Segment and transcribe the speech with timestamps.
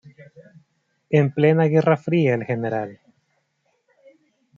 [1.19, 2.99] En plena Guerra Fría el Gral.